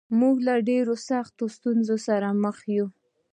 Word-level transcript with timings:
موږ 0.19 0.35
له 0.47 0.55
ډېرو 0.69 0.93
سختو 1.09 1.43
ستونزو 1.55 1.95
سره 2.07 2.27
مخامخ 2.43 2.57
یو 2.75 2.85